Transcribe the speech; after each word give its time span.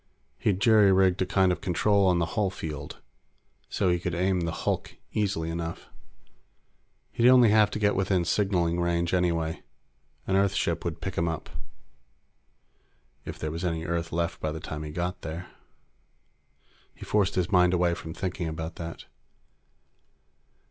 He'd 0.39 0.59
jury 0.59 0.91
rigged 0.91 1.21
a 1.21 1.27
kind 1.27 1.51
of 1.51 1.61
control 1.61 2.07
on 2.07 2.17
the 2.17 2.25
hull 2.33 2.49
field, 2.49 2.99
so 3.69 3.89
he 3.89 3.99
could 3.99 4.15
aim 4.15 4.39
the 4.41 4.51
hulk 4.51 4.95
easily 5.13 5.51
enough. 5.51 5.89
He'd 7.11 7.29
only 7.29 7.49
have 7.49 7.69
to 7.69 7.77
get 7.77 7.95
within 7.95 8.25
signaling 8.25 8.79
range, 8.79 9.13
anyway. 9.13 9.61
An 10.25 10.35
Earth 10.35 10.55
ship 10.55 10.83
would 10.83 11.01
pick 11.01 11.13
him 11.19 11.27
up. 11.27 11.51
If 13.25 13.37
there 13.37 13.51
was 13.51 13.63
any 13.63 13.85
Earth 13.85 14.11
left 14.11 14.39
by 14.39 14.51
the 14.51 14.59
time 14.59 14.81
he 14.81 14.89
got 14.89 15.21
there. 15.21 15.51
He 16.95 17.05
forced 17.05 17.35
his 17.35 17.51
mind 17.51 17.71
away 17.71 17.93
from 17.93 18.11
thinking 18.15 18.47
about 18.47 18.77
that. 18.77 19.05